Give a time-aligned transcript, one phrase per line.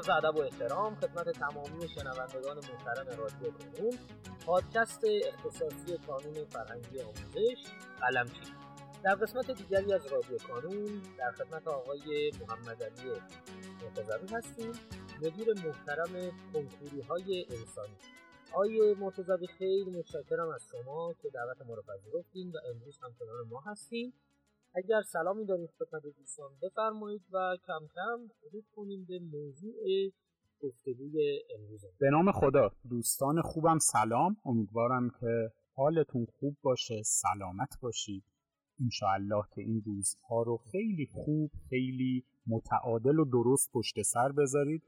[0.00, 3.98] عرض ادب و احترام خدمت تمامی شنوندگان محترم رادیو کنون
[4.46, 7.64] پادکست اختصاصی کانون فرهنگی آموزش
[8.00, 8.54] قلمچی.
[9.04, 13.12] در قسمت دیگری از رادیو کانون در خدمت آقای محمد علی
[13.82, 14.72] مرتضوی هستیم
[15.22, 17.96] مدیر محترم کنکوری های انسانی.
[18.52, 23.44] آقای مرتضوی خیلی متشکرم از شما که دعوت ما رو پذیرفتین و امروز هم کنار
[23.50, 24.12] ما هستیم
[24.74, 29.74] اگر سلامی دارید خدمت دوستان بفرمایید و کم کم ورود کنیم به موضوع
[30.60, 31.84] گفتگوی امروز.
[32.00, 32.70] به نام خدا.
[32.90, 34.36] دوستان خوبم سلام.
[34.44, 38.24] امیدوارم که حالتون خوب باشه سلامت باشید.
[38.80, 44.82] انشاءالله که این روزها رو خیلی خوب خیلی متعادل و درست پشت سر بذارید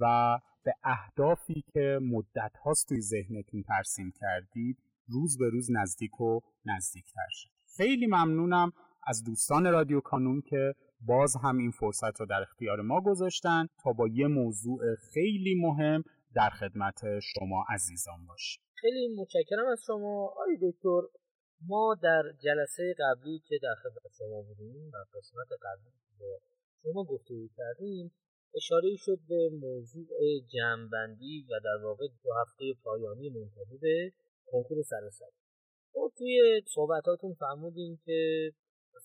[0.00, 4.78] و به اهدافی که مدت هاست توی ذهنتون ترسیم کردید
[5.08, 8.72] روز به روز نزدیک و نزدیکتر شد خیلی ممنونم.
[9.06, 13.92] از دوستان رادیو کانون که باز هم این فرصت رو در اختیار ما گذاشتن تا
[13.92, 14.80] با یه موضوع
[15.12, 16.02] خیلی مهم
[16.34, 18.62] در خدمت شما عزیزان باشیم.
[18.74, 20.24] خیلی متشکرم از شما.
[20.26, 21.00] آقای دکتر
[21.68, 26.40] ما در جلسه قبلی که در خدمت شما بودیم و قسمت قبلی که
[26.82, 28.12] شما گفتگو کردیم
[28.54, 30.06] اشاره شد به موضوع
[30.52, 34.12] جمعبندی و در واقع دو هفته پایانی منتهی به
[34.46, 35.36] کنکور سراسری
[35.96, 38.52] و توی صحبتاتون فرمودین که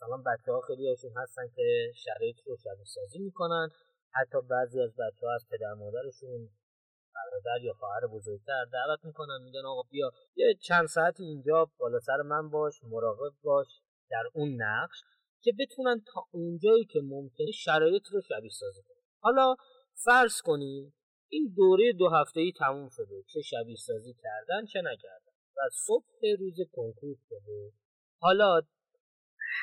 [0.01, 3.69] مثلا بچه ها خیلی هاشون هستن که شرایط رو شبیه سازی می‌کنن.
[4.13, 6.49] حتی بعضی از بچه ها از پدر مادرشون
[7.15, 12.21] برادر یا خواهر بزرگتر دعوت می‌کنن میگن آقا بیا یه چند ساعتی اینجا بالا سر
[12.21, 13.67] من باش مراقب باش
[14.09, 14.97] در اون نقش
[15.41, 19.03] که بتونن تا اونجایی که ممکنه شرایط رو شبیه سازی کنن.
[19.19, 19.55] حالا
[20.05, 20.93] فرض کنیم
[21.29, 25.31] این دوره دو هفته ای تموم شده چه شبیه سازی کردن چه نکردن.
[25.57, 26.05] و صبح
[26.39, 27.71] روز کنکور شده.
[28.19, 28.61] حالا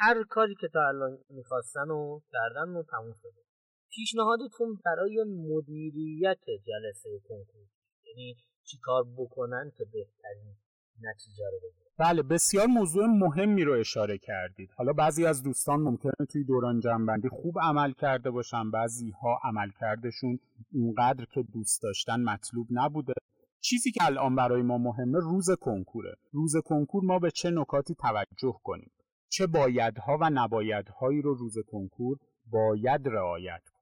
[0.00, 3.42] هر کاری که تا الان می‌خواستن و کردن و تموم شده.
[3.91, 7.66] پیشنهادتون برای مدیریت جلسه کنکور.
[8.06, 10.56] یعنی چیکار بکنن که بهترین
[11.03, 11.88] نتیجه رو بگیرن.
[11.98, 14.70] بله بسیار موضوع مهمی رو اشاره کردید.
[14.76, 19.70] حالا بعضی از دوستان ممکنه توی دوران جنبندی خوب عمل کرده باشن بعضی ها عمل
[19.81, 20.38] کردشون
[20.72, 23.12] اونقدر که دوست داشتن مطلوب نبوده.
[23.60, 26.14] چیزی که الان برای ما مهمه روز کنکوره.
[26.32, 28.91] روز کنکور ما به چه نکاتی توجه کنیم؟
[29.28, 33.78] چه بایدها و نبایدهایی رو روز کنکور باید رعایت کنید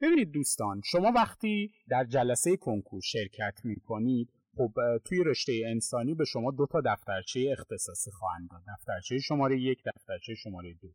[0.00, 4.72] ببینید دوستان شما وقتی در جلسه کنکور شرکت می کنید خب
[5.04, 8.62] توی رشته انسانی به شما دو تا دفترچه اختصاصی خواهند داد.
[8.68, 10.88] دفترچه شماره یک دفترچه شماره دو.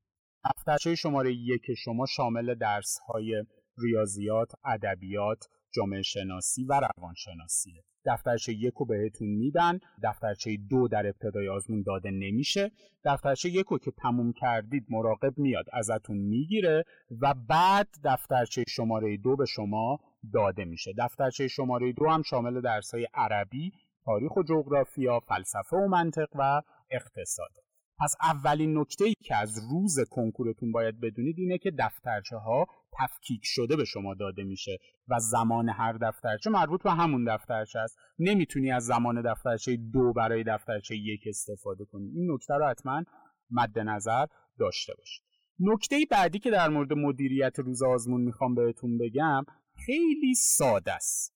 [0.46, 3.44] دفترچه شماره یک شما شامل درس های
[3.78, 9.80] ریاضیات ادبیات جامعه شناسی و روانشناسیه دفترچه یک رو بهتون میدن.
[10.04, 12.72] دفترچه دو در ابتدای آزمون داده نمیشه.
[13.06, 16.84] دفترچه یک رو که تموم کردید مراقب میاد ازتون می‌گیره
[17.22, 20.00] و بعد دفترچه شماره دو به شما
[20.34, 20.94] داده میشه.
[20.98, 23.72] دفترچه شماره دو هم شامل درسهای عربی
[24.06, 27.64] تاریخ و جغرافیا فلسفه و منطق و اقتصاده
[28.04, 32.66] پس اولین نکته ای که از روز کنکورتون باید بدونید اینه که دفترچه ها
[33.00, 34.78] تفکیک شده به شما داده میشه
[35.08, 37.98] و زمان هر دفترچه مربوط به همون دفترچه است.
[38.20, 42.10] نمی‌تونی از زمان دفترچه دو برای دفترچه یک استفاده کنی.
[42.16, 43.04] این نکته رو حتما
[43.52, 44.26] مد نظر
[44.60, 45.24] داشته باشید.
[45.60, 49.44] نکته بعدی که در مورد مدیریت روز آزمون می‌خوام بهتون بگم
[49.86, 51.34] خیلی ساده است.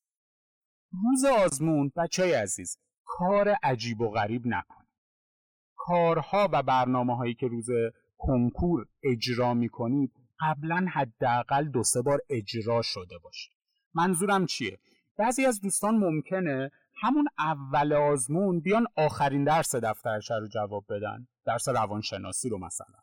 [0.92, 4.77] روز آزمون بچه های عزیز کار عجیب و غریب نکن.
[5.88, 7.70] کارها و برنامه هایی که روز
[8.18, 13.52] کنکور اجرا می کنید قبلا حداقل دو سه بار اجرا شده باشه.
[13.94, 14.78] منظورم چیه؟
[15.18, 16.72] بعضی از دوستان ممکنه
[17.02, 22.98] همون اول آزمون بیان آخرین درس دفترچه رو جواب بدن درس روانشناسی رو مثلا.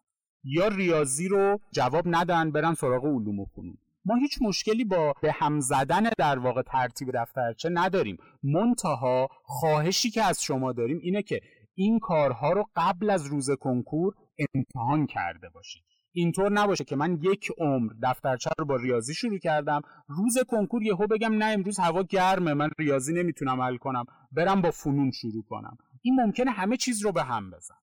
[0.44, 3.78] یا ریاضی رو جواب ندن برن سراغ علوم و فنون.
[4.04, 8.16] ما هیچ مشکلی با به هم زدن در واقع ترتیب دفترچه نداریم.
[8.42, 11.40] منتها خواهشی که از شما داریم اینه که
[11.74, 14.14] این کارها رو قبل از روز کنکور
[14.54, 15.84] امتحان کرده باشید.
[16.12, 19.80] اینطور نباشه که من یک عمر دفترچه رو با ریاضی شروع کردم.
[20.08, 24.04] روز کنکور یهو بگم نه امروز هوا گرمه من ریاضی نمی‌تونم حل کنم.
[24.32, 25.76] برم با فنون شروع کنم.
[26.02, 27.74] این ممکنه همه چیز رو به هم بزن.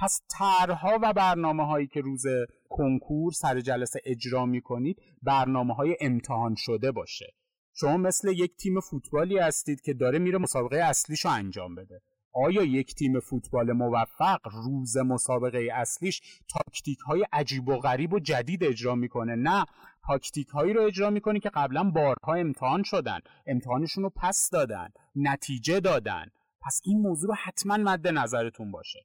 [0.00, 2.22] پس طرحها و برنامه هایی که روز
[2.68, 7.26] کنکور سر جلسه اجرا می کنید برنامه های امتحان شده باشه.
[7.74, 12.00] شما مثل یک تیم فوتبالی هستید که داره میره مسابقه اصلیش رو انجام بده.
[12.46, 18.64] آیا یک تیم فوتبال موفق روز مسابقه اصلیش تاکتیک های عجیب و غریب و جدید
[18.64, 19.64] اجرا می‌کنه؟ نه
[20.06, 25.80] تاکتیک هایی رو اجرا می‌کنه که قبلا بارها امتحان شدن امتحانشون رو پس دادن نتیجه
[25.80, 26.26] دادن.
[26.66, 28.98] پس این موضوع رو حتما مد نظرتون باشه.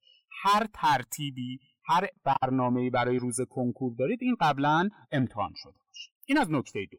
[0.43, 6.11] هر ترتیبی هر برنامه‌ای برای روز کنکور دارید این قبلا امتحان شده باشه.
[6.25, 6.97] این از نکته دو.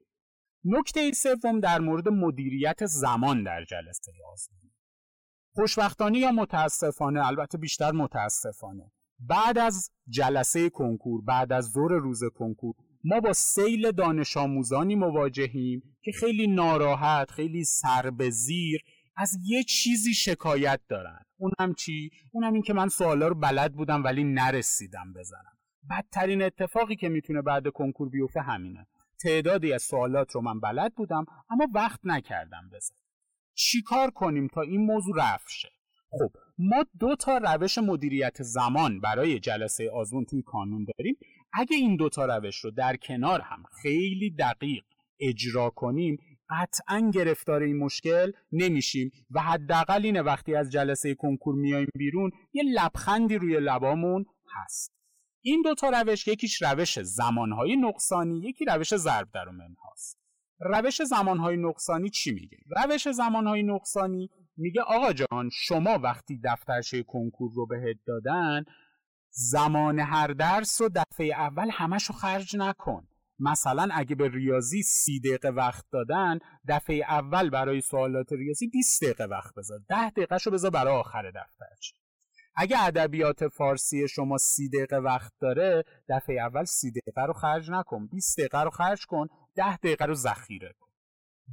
[0.65, 4.64] نکته سوم در مورد مدیریت زمان در جلسه آزمون.
[5.55, 8.93] خوشبختانه یا متاسفانه البته بیشتر متاسفانه.
[9.21, 12.75] بعد از جلسه کنکور بعد از دور روز کنکور
[13.05, 18.81] ما با سیل دانش آموزانی مواجهیم که خیلی ناراحت خیلی سر به زیر
[19.17, 21.19] از یه چیزی شکایت دارن.
[21.37, 25.59] اونم چی؟ اونم این که من سوالا رو بلد بودم ولی نرسیدم بزنم.
[25.91, 28.87] بدترین اتفاقی که می‌تونه بعد کنکور بیفته همینه.
[29.23, 33.04] تعدادی از سوالات رو من بلد بودم اما وقت نکردم بزنم.
[33.55, 35.69] چیکار کنیم تا این موضوع رفع شه؟
[36.11, 41.17] خب ما دو تا روش مدیریت زمان برای جلسه آزمون توی کانون داریم.
[41.53, 44.85] اگه این دو تا روش رو در کنار هم خیلی دقیق
[45.21, 46.17] اجرا کنیم
[46.51, 52.63] قطعا گرفتار این مشکل نمیشیم و حداقل اینه وقتی از جلسه کنکور میایم بیرون یه
[52.63, 54.93] لبخندی روی لبامون هست.
[55.43, 59.47] این دو تا روش یکیش روش زمانهای نقصانی یکی روش ضرب در
[59.89, 60.24] هاست
[60.61, 67.51] روش زمانهای نقصانی چی میگه؟ روش زمانهای نقصانی میگه آقا جان شما وقتی دفترچه کنکور
[67.55, 68.65] رو بهت دادن
[69.31, 73.07] زمان هر درس رو دفعه اول همش رو خرج نکن.
[73.39, 79.25] مثلا اگه به ریاضی سی دقیقه وقت دادن دفعه اول برای سوالات ریاضی 20 دقیقه
[79.25, 79.79] وقت بذار.
[79.89, 81.95] 10 دقیقه رو بذار برای آخر دفترچه.
[82.57, 88.07] اگه ادبیات فارسی شما سی دقیقه وقت داره دفعه اول سی دقیقه رو خرج نکن.
[88.07, 89.27] 20 دقیقه رو خرج کن.
[89.57, 90.89] 10 دقیقه رو ذخیره کن.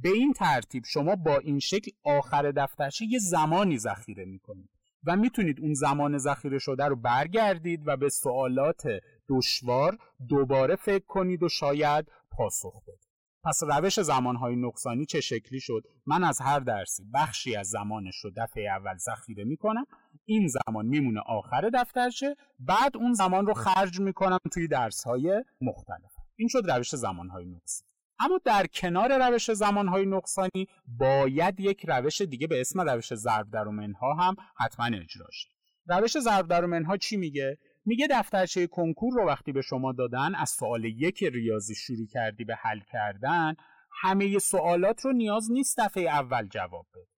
[0.02, 4.70] به این ترتیب شما با این شکل آخر دفترچه یه زمانی ذخیره می‌کنید
[5.06, 8.82] و می‌تونید اون زمان ذخیره شده رو برگردید و به سوالات
[9.28, 13.12] دشوار دوباره فکر کنید و شاید پاسخ بدید.
[13.44, 18.30] پس روش زمانهای نقصانی چه شکلی شد؟ من از هر درسی بخشی از زمانش رو
[18.36, 19.84] دفعه اول ذخیره می‌کنم.
[20.24, 22.36] این زمان میمونه آخر دفترچه.
[22.58, 26.12] بعد اون زمان رو خرج می‌کنم توی درسهای مختلف.
[26.36, 27.91] این شد روش زمانهای نقصانی.
[28.20, 33.64] اما در کنار روش زمانهای نقصانی باید یک روش دیگه به اسم روش ضرب در
[33.64, 35.48] منها هم حتما اجرا شه.
[35.86, 40.50] روش ضرب در منها چی میگه؟ میگه دفترچه کنکور رو وقتی به شما دادن از
[40.50, 43.54] سوال یک ریاضی شروع کردی به حل کردن
[44.02, 47.08] همه سوالات رو نیاز نیست دفعه اول جواب بده.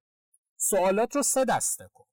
[0.56, 2.04] سوالات رو سه دسته کن.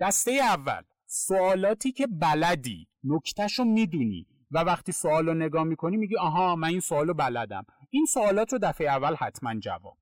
[0.00, 6.16] دسته اول سوالاتی که بلدی نکتش رو می‌دونی و وقتی سوال رو نگاه می‌کنی میگی
[6.16, 7.64] آها من این سوال رو بلدم.
[7.94, 9.98] این سوالات رو دفعه اول حتما جواب.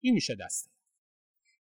[0.00, 0.70] این میشه دسته.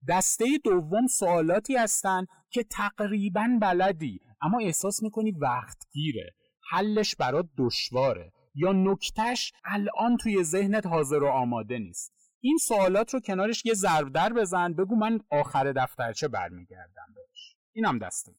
[0.09, 6.35] دسته دوم سوالاتی هستن که تقریبا بلدی اما احساس می‌کنی وقتگیره.
[6.71, 8.31] حلش برات دشواره.
[8.55, 12.13] یا نکتش الان توی ذهنت حاضر و آماده نیست.
[12.39, 17.55] این سوالات رو کنارش یه ضرب در بزن بگو من آخر دفترچه برمیگردم بهش.
[17.73, 18.31] اینم دسته.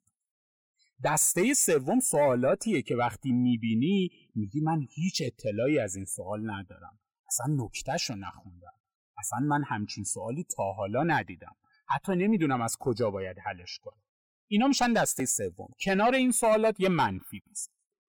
[1.04, 6.98] دسته سوم سوالاتیه که وقتی می‌بینی میگی من هیچ اطلاعی از این سوال ندارم.
[7.34, 8.72] اصلا نکتهش رو نخوندم.
[9.18, 11.56] اصلا من همچین سوالی تا حالا ندیدم.
[11.88, 14.02] حتی نمی‌دونم از کجا باید حلش کنم.
[14.46, 15.68] اینا میشن دسته سوم.
[15.84, 17.72] کنار این سوالات یه منفی بیست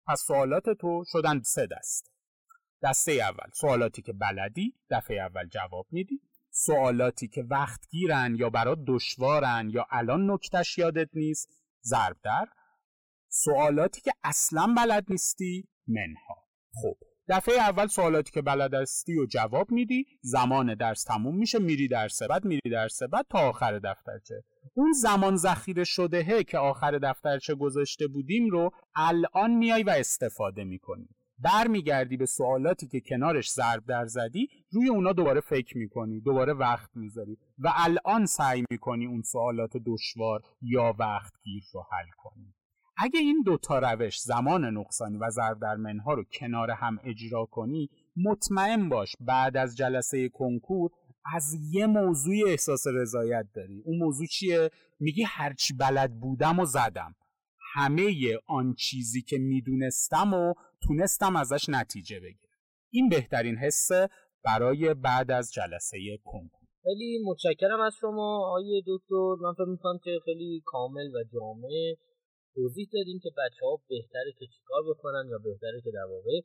[0.08, 2.12] پس سوالات تو شدن سه دسته
[2.84, 6.22] دسته اول سوالاتی که بلدی دفعه اول جواب میدی.
[6.52, 11.50] سوالاتی که وقت گیرن یا برات دشوارن یا الان نکتش یادت نیست
[11.84, 12.48] ضرب در.
[13.30, 16.48] سوالاتی که اصلا بلد نیستی منها.
[16.74, 17.09] خب.
[17.30, 22.24] دفعه اول سوالاتی که بلد هستی و جواب میدی زمان درس تموم میشه میری درس
[22.24, 24.44] بعد میری درس بعد تا آخر دفترچه.
[24.74, 31.10] اون زمان ذخیره شدهه که آخر دفترچه گذاشته بودیم رو الان میای و استفاده می‌کنی.
[31.40, 36.90] برمیگردی به سوالاتی که کنارش ضرب در زدی روی اونا دوباره فکر می‌کنی دوباره وقت
[36.96, 42.54] می‌ذاری و الان سعی می‌کنی اون سوالات دشوار یا وقت گیر رو حل کنی.
[43.02, 47.90] اگه این دوتا روش زمان نقصانی و ضرب در منها رو کنار هم اجرا کنی
[48.16, 50.92] مطمئن باش بعد از جلسه کنکور
[51.36, 53.82] از یه موضوع احساس رضایت داری.
[53.86, 57.16] اون موضوع چیه؟ میگی هرچی بلد بودم و زدم.
[57.74, 58.14] همه
[58.48, 60.54] آن چیزی که می‌دونستم و
[60.88, 62.58] تونستم ازش نتیجه بگیرم.
[62.92, 64.10] این بهترین حسه
[64.46, 66.68] برای بعد از جلسه کنکور.
[66.84, 69.36] خیلی متشکرم از شما آقای دکتر.
[69.42, 71.96] من فکر می‌کنم که خیلی کامل و جامع
[72.60, 76.36] توضیح دادیم که بچه ها بهتره که چیکار بکنن یا بهتره که در واقع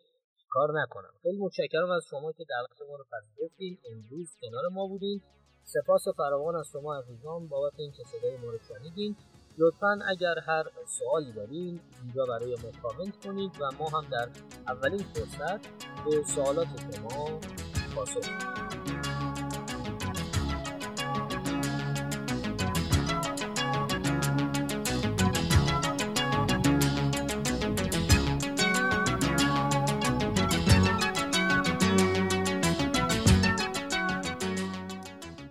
[0.55, 1.13] کار نکنن.
[1.23, 3.79] خیلی متشکرم از شما که دعوت ما رو پذیرفتین.
[3.91, 5.21] امروز کنار ما بودین.
[5.63, 9.17] سپاس فراوان از شما عزیزان بابت اینکه صدای ما رو شنیدین.
[9.59, 10.65] لطفا اگر هر
[10.99, 14.29] سوالی دارین اینجا برای ما کامنت کنید و ما هم در
[14.69, 15.61] اولین فرصت
[16.05, 17.41] به سوالات شما
[17.95, 18.27] پاسخ